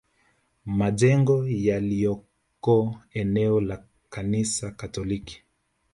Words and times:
Majengo 0.65 1.47
yaliyoko 1.47 2.99
eneo 3.13 3.61
la 3.61 3.83
Kanisa 4.09 4.71
Katoliki 4.71 5.43